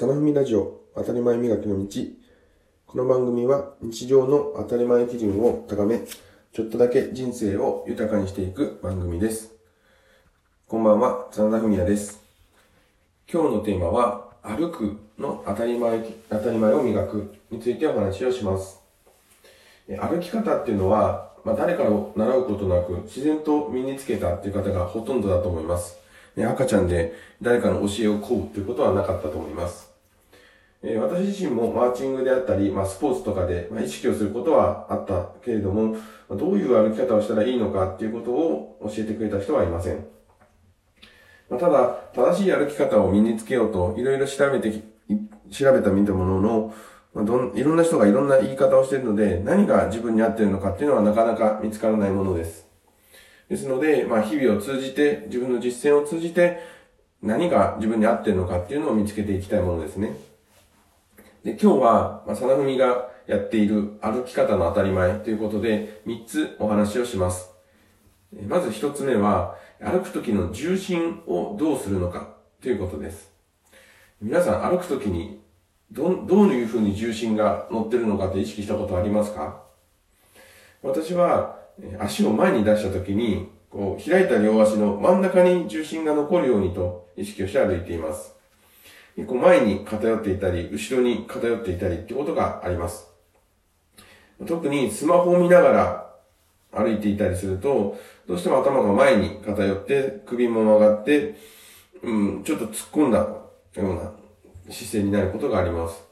[0.00, 1.86] サナフミラジオ当たり前磨きの道。
[2.86, 6.00] この番組は日常の当たり前基準を高め、
[6.54, 9.52] ちょっとだけ人生を豊かにしていく番組です。
[10.66, 12.18] こんばんは、真田文也です。
[13.30, 18.80] 今日のテーマは、歩くの当たり前、当たり前を磨くについてお話をします。
[19.86, 25.98] 歩き方っていうのは、まあ、誰から習うことなく自然と身につけたっていう方がほとんどだと思います。
[26.38, 27.12] 赤ちゃんで
[27.42, 29.89] 誰かの教えを請うということはなかったと思います。
[30.82, 35.96] え私自身もマーチングであったり、まあ、スポーツとかで、ま、意識をすることはあったけれども、
[36.28, 40.06] まどういう歩き方をしたらいいのかっていうことを教えてくれた人はいません。
[41.50, 44.72] ま、ただ、正しい歩き方を身につけようと、いろいろ調べて、
[45.50, 46.74] 調べた見たものの、
[47.12, 52.66] ま、どん、いろんな人がいろんな言い方をしているので、何が自分に合っているのかっていうのはなかなか見つからないものです。
[53.50, 56.60] ですので、まあ、日々を通じて、自分の実践を通じて、
[57.20, 60.29] 何が自分に合っているのかっていうのを見つけていきたいものですね。
[61.44, 67.50] で、今日は、まあ、さなふみがやっている歩き方の当たり前ということで、3つお話をします。
[68.46, 73.32] まず1つ目は、歩く時の重心をどうするのかということです。
[74.20, 75.40] 皆さん歩く時に、
[75.90, 79.62] ど、どういうふうに重心が乗ってるのかって意識したことありますか？
[80.82, 81.58] 私は、
[81.98, 88.34] 足を前に出した時に、こう、開いた両足の真ん中に重心が残るようにと意識をして歩いています。
[89.16, 93.08] 結構前に偏っていたり、後ろに偏っていたりってことがあります。
[94.46, 96.10] 特にスマホを見ながら
[96.72, 101.36] 歩いていたりすると、どうしても頭が前に偏って、首も曲がって、
[102.02, 103.38] うん、ちょっと突っ込んだよ
[103.76, 104.12] うな
[104.70, 106.02] 姿勢になることがあります。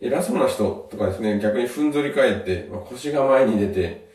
[0.00, 4.06] 偉そうな人とかですね、逆にふんぞり返って、腰が前に出て、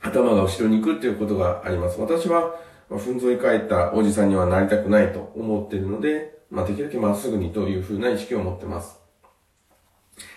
[0.00, 2.00] 頭が後ろに行くっていうことがあります。
[2.00, 2.54] 私は、
[2.88, 8.98] まあふんぞり返ったおじさんにはなりたくないと思っているので、まあ、できるだけまっすぐにというふうな意識を持ってます。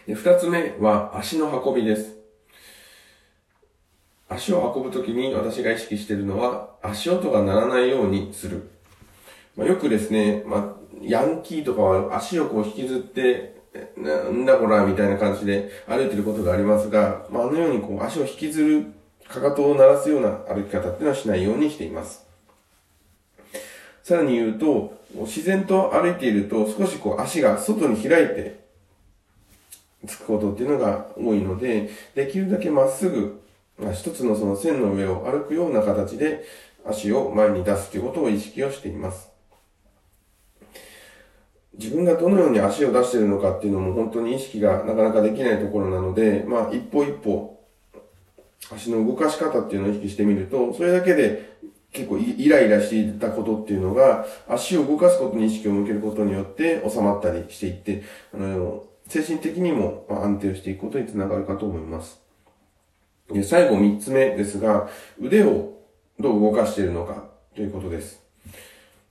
[0.08, 2.18] で二つ目は足の運びです。
[4.30, 8.70] 足を運ぶときに私が意識しているのは、足音が鳴らないようにする。
[9.58, 13.62] まあ、よくですね、まあ、ヤンキーとかは足をこう引きずって、
[13.98, 18.86] なんだこら、みたいな感じで歩いてることがありますが、まあ、あのようにこう足を引きずる、
[19.28, 22.31] かかとを鳴らすような歩き方っていうのはしないようにしています。
[24.04, 28.62] さらに言うと、自然と歩いていると少しこう足が外に開いて
[30.08, 33.42] つくことっていうのが多いので、できるだけまっすぐ、
[33.78, 36.44] まあ一つのその線の上を歩くような形で
[36.86, 39.30] 足を前に出すということを意識をしています。
[41.78, 47.60] 自分がどのように足を出しているのかっていうのも本当に意識がなかなかできないところなので、まあ一歩一歩
[48.74, 51.52] 足の動かし方っていうのを意識してみると、それだけで
[51.92, 58.04] 結構イライラしていたことっていうのが、足を動かすことに意識を向けることによって収まったりしていって、
[58.34, 62.22] あの、精神的にも安定していくことにつながるかと思います。
[63.30, 65.74] で、最後三つ目ですが、腕を
[66.20, 67.26] どう動かしているのか
[67.56, 68.22] ということです。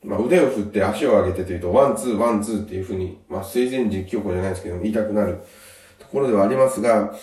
[0.03, 5.41] まあ、腕を振って足を上げてというと、 one、two、one、two っていうふうに、まあ、水前寺清子じゃないですけど、言いたくなる
[5.99, 7.15] ところではありますが、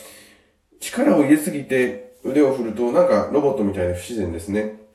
[0.79, 4.86] 力を入れすぎて腕を振ると、なんかロボットみたいで不自然ですね。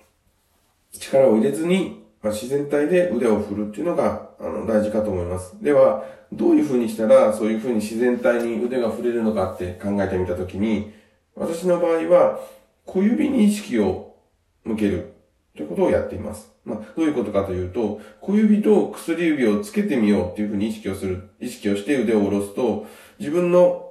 [0.93, 5.57] 力を入れずに、まあ、自然体で腕を振るっていうのが、あの、大事かと思います。
[5.63, 10.93] では、どういう風にしたら、そういう風に自然体に腕が振れるのかって考えてみたときに、
[11.35, 12.41] 私の場合は、
[12.87, 14.17] 小指に意識を
[14.65, 15.15] 向ける
[15.57, 16.51] ということをやっています。
[16.65, 22.87] まあ、どういうことかというと、小指と薬指をつけてみようっていう風に意識をする、意識をして腕を下ろすと、
[23.19, 23.91] 自分の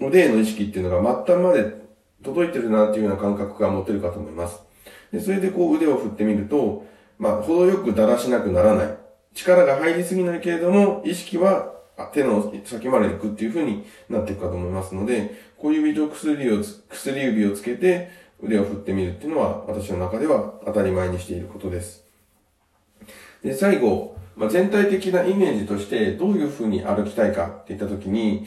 [0.00, 1.82] 腕への意識っていうのが末端まで
[2.22, 4.60] 届いてるなっていうような感覚が持てるかと思います。
[5.12, 6.86] で、それでこう腕を振ってみると、
[7.18, 8.96] まあ、程よくだらしなくならない。
[9.34, 11.72] 力が入りすぎないけれども、意識は
[12.12, 18.10] 手の先まで行くっていう風になっていくかと思いますので、小指と薬をつ、薬指をつけて
[18.42, 22.04] 腕を振ってみるっていうのは、私の中では当たり前にしていることです。
[23.42, 28.46] で、最後、まあ、全体的なイメージとして、どういう風に歩きたいかって言ったときに、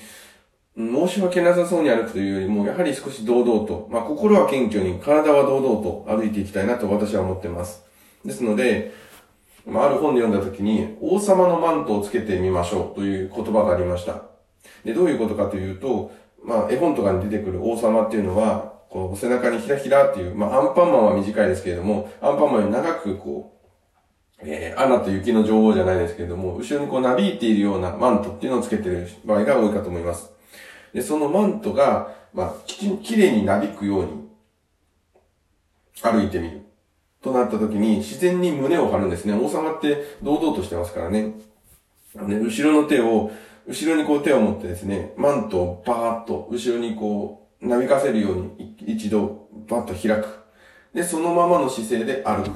[0.78, 7.84] 申し訳なさそうに歩くというよりも、やはり少し堂々と、まあ、心は謙虚に、体は堂々と歩いていきたいなと私は思っています。
[8.26, 8.92] ですので、
[9.66, 14.24] まあ、ある本で読んだときに、王様のマントをつけてみましょうという言葉がありました。
[14.84, 16.12] で、どういうことかというと、
[16.44, 23.56] まあ、絵本とかに出てくる王様っていうのは、こう、背中にひらひらっていう、まあ、アンパンマンは短いですけれども、アンパンマンより長くこう、
[24.42, 30.35] えー、アナと雪の女王じゃないですけれども、後ろにこうなびいているようなマントっていうのをつけてる場合が多いかと思います。
[30.96, 34.12] で、そのマントが、まあ、きちん、綺麗になびくように
[36.02, 36.62] 歩いてみる。
[37.22, 39.34] となった時に、自然に胸を張るんですね。
[39.34, 41.34] 王様って堂々としてますからね。
[42.16, 43.30] ね、後ろの手を、
[43.68, 50.46] 後ろにこう手を持ってですね、マントをバーッと後ろにこう、なびかせるように一度バッと開く。
[50.94, 52.52] で、そのままの姿勢で歩く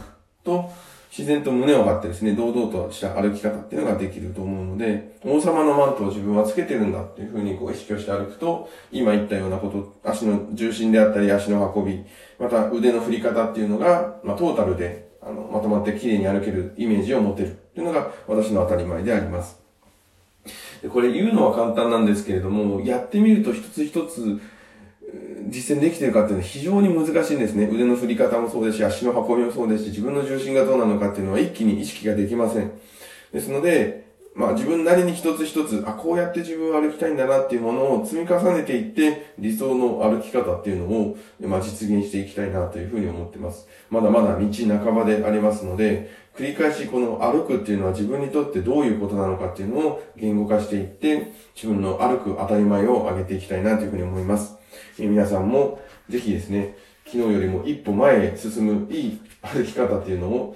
[0.46, 0.72] と、
[1.10, 12.04] 自然と胸を張ってですね、堂々とした歩き方っていうのができると思うので、王様のマントを自分はつけてるんだっていうふうにこう意識をして歩くと、今言ったようなこと、足の重心であったり足の運び、
[12.40, 19.60] また腕の振り方っていうのが、まあトータルで、あの、まとまって綺麗に歩けるイメージを持てるっていうのが私の当たり前であります。
[20.88, 24.40] これ言うのは簡単なんですけれども、やってみると一つ一つ
[25.50, 27.70] 実践できてるかっていうのは非常に難しいんですね。
[27.72, 32.72] 腕の振り方もそうですし、足の運びもそうですし、自分の重心がどうなのかっていうのは一気に意識ができません。
[33.34, 34.09] ですので、
[34.40, 43.68] まあ自分なりに一つ一つ、あ、こうやって自分は歩きたいんだなっていうものを積み重ねていって、理想の歩き方っていうのを、まあ実現していきたいなというふうに思ってます。
[43.90, 54.56] まだまだ道半ばでありますので、繰り返しこの歩くっていうのは自分にとってどういうことなのかっていうのを言語化していって、自分の歩く当たり前を上げていきたいなというふうに思います。
[54.98, 60.56] え皆さんもぜひですね、昨日よりも一歩前へ進むいい歩き方っていうのを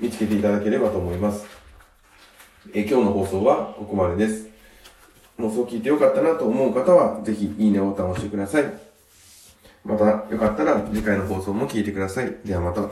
[0.00, 1.61] 見つけていただければと思います。
[2.72, 4.48] え今日の放送はここまでです。
[5.36, 8.64] 放送を聞いてよかったなと思う方は、ぜひいいねボタンを押してください。
[9.84, 12.32] またよかったら次回の放送も聞いてください。
[12.44, 12.82] ではまた。